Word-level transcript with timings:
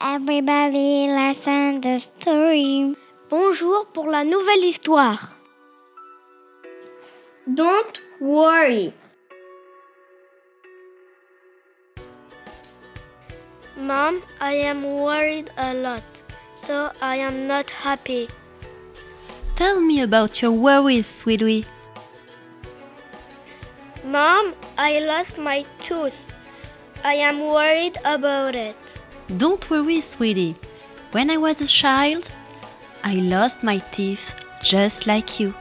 Everybody 0.00 1.08
listen 1.08 1.80
the 1.80 1.98
story. 1.98 2.94
Bonjour 3.30 3.86
pour 3.94 4.10
la 4.10 4.24
nouvelle 4.24 4.62
histoire. 4.62 5.34
Don't 7.54 7.98
worry. 8.20 8.92
Mom, 13.78 14.20
I 14.38 14.52
am 14.52 14.84
worried 14.84 15.50
a 15.56 15.72
lot, 15.72 16.02
so 16.56 16.92
I 17.00 17.16
am 17.16 17.46
not 17.46 17.70
happy. 17.70 18.28
Tell 19.54 19.80
me 19.80 20.02
about 20.02 20.42
your 20.42 20.52
worries, 20.52 21.06
sweetie. 21.06 21.64
Mom, 24.04 24.54
I 24.76 24.98
lost 24.98 25.38
my 25.38 25.64
tooth. 25.82 26.30
I 27.02 27.14
am 27.14 27.40
worried 27.40 27.96
about 28.04 28.54
it. 28.54 28.76
Don't 29.34 29.68
worry, 29.68 30.00
sweetie. 30.00 30.54
When 31.10 31.30
I 31.30 31.36
was 31.36 31.60
a 31.60 31.66
child, 31.66 32.30
I 33.02 33.14
lost 33.14 33.64
my 33.64 33.78
teeth 33.90 34.34
just 34.62 35.08
like 35.08 35.40
you. 35.40 35.52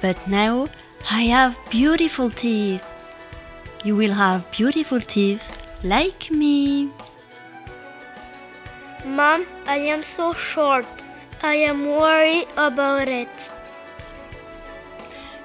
But 0.00 0.16
now 0.26 0.68
I 1.10 1.24
have 1.24 1.58
beautiful 1.68 2.30
teeth. 2.30 2.82
You 3.84 3.96
will 3.96 4.14
have 4.14 4.50
beautiful 4.50 5.00
teeth 5.00 5.44
like 5.84 6.30
me. 6.30 6.90
Mom, 9.04 9.46
I 9.66 9.76
am 9.76 10.02
so 10.02 10.32
short. 10.32 10.86
I 11.42 11.54
am 11.54 11.86
worried 11.86 12.48
about 12.56 13.08
it. 13.08 13.50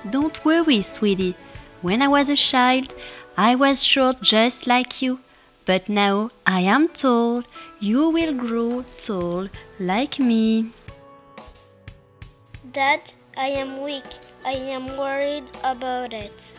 Don't 0.09 0.43
worry, 0.45 0.81
sweetie. 0.81 1.35
When 1.81 2.01
I 2.01 2.07
was 2.07 2.29
a 2.29 2.37
child, 2.37 2.93
I 3.37 3.55
was 3.55 3.83
short 3.83 4.21
just 4.21 4.67
like 4.67 5.01
you. 5.01 5.19
But 5.65 5.87
now 5.89 6.31
I 6.45 6.61
am 6.61 6.89
tall. 6.89 7.43
You 7.79 8.09
will 8.09 8.33
grow 8.33 8.83
tall 8.97 9.47
like 9.79 10.19
me. 10.19 10.71
Dad, 12.71 13.01
I 13.37 13.47
am 13.47 13.81
weak. 13.81 14.05
I 14.45 14.53
am 14.53 14.97
worried 14.97 15.43
about 15.63 16.13
it. 16.13 16.53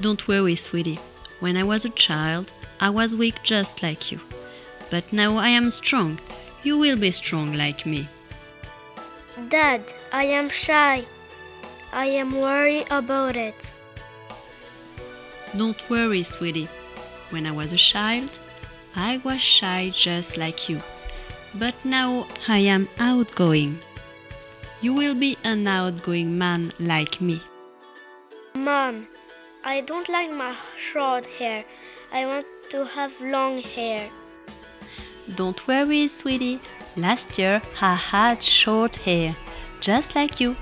Don't 0.00 0.26
worry, 0.26 0.56
sweetie. 0.56 0.98
When 1.40 1.56
I 1.56 1.62
was 1.62 1.84
a 1.84 1.90
child, 1.90 2.50
I 2.80 2.90
was 2.90 3.14
weak 3.14 3.36
just 3.42 3.82
like 3.82 4.10
you. 4.10 4.18
But 4.90 5.12
now 5.12 5.36
I 5.36 5.48
am 5.48 5.70
strong. 5.70 6.18
You 6.62 6.78
will 6.78 6.96
be 6.96 7.10
strong 7.10 7.54
like 7.54 7.86
me. 7.86 8.08
Dad, 9.48 9.82
I 10.12 10.24
am 10.24 10.48
shy. 10.48 11.04
I 11.92 12.06
am 12.06 12.32
worried 12.40 12.86
about 12.90 13.36
it. 13.36 13.72
Don't 15.56 15.90
worry, 15.90 16.22
sweetie. 16.22 16.68
When 17.30 17.46
I 17.46 17.50
was 17.50 17.72
a 17.72 17.76
child, 17.76 18.30
I 18.94 19.20
was 19.24 19.40
shy 19.40 19.90
just 19.94 20.36
like 20.36 20.68
you. 20.68 20.80
But 21.54 21.74
now 21.84 22.26
I 22.46 22.58
am 22.58 22.88
outgoing. 22.98 23.78
You 24.80 24.94
will 24.94 25.14
be 25.14 25.36
an 25.44 25.66
outgoing 25.66 26.38
man 26.38 26.72
like 26.78 27.20
me. 27.20 27.40
Mom, 28.54 29.08
I 29.64 29.80
don't 29.80 30.08
like 30.08 30.30
my 30.30 30.54
short 30.76 31.26
hair. 31.26 31.64
I 32.12 32.26
want 32.26 32.46
to 32.70 32.84
have 32.84 33.20
long 33.20 33.58
hair. 33.58 34.08
Don't 35.34 35.66
worry, 35.66 36.06
sweetie. 36.08 36.60
Last 36.96 37.38
year 37.38 37.60
I 37.80 37.94
had 37.94 38.42
short 38.42 38.96
hair, 38.96 39.36
just 39.80 40.14
like 40.14 40.40
you. 40.40 40.56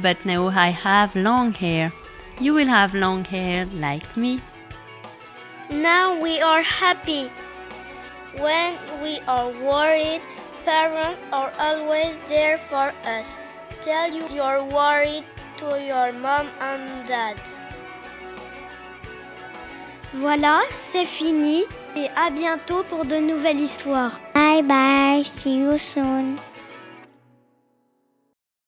But 0.00 0.24
now 0.24 0.48
I 0.48 0.68
have 0.68 1.14
long 1.14 1.52
hair. 1.52 1.92
You 2.40 2.54
will 2.54 2.66
have 2.66 2.94
long 2.94 3.24
hair 3.24 3.66
like 3.74 4.16
me. 4.16 4.40
Now 5.70 6.18
we 6.20 6.40
are 6.40 6.62
happy. 6.62 7.30
When 8.38 8.74
we 9.02 9.20
are 9.28 9.50
worried, 9.50 10.22
parents 10.64 11.20
are 11.32 11.52
always 11.58 12.16
there 12.28 12.58
for 12.58 12.92
us. 13.04 13.26
Tell 13.82 14.12
you 14.12 14.26
you're 14.34 14.64
worried 14.64 15.24
to 15.58 15.78
your 15.80 16.12
mom 16.12 16.48
and 16.60 17.06
dad. 17.06 17.38
Voilà, 20.16 20.60
c'est 20.74 21.06
fini 21.06 21.64
et 21.96 22.08
à 22.16 22.30
bientôt 22.30 22.84
pour 22.84 23.04
de 23.04 23.16
nouvelles 23.16 23.60
histoires. 23.60 24.20
Bye 24.34 24.62
bye. 24.62 25.22
See 25.24 25.58
you 25.58 25.78
soon. 25.78 26.38